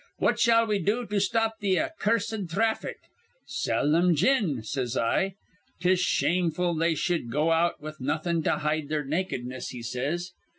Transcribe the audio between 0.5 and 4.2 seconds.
we do to stop th' ac cursed thraffic? Sell thim